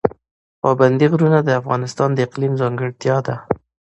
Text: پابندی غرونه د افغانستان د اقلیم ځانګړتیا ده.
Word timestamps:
پابندی 0.61 1.07
غرونه 1.11 1.39
د 1.43 1.49
افغانستان 1.61 2.09
د 2.13 2.19
اقلیم 2.27 2.53
ځانګړتیا 2.61 3.17
ده. 3.27 3.35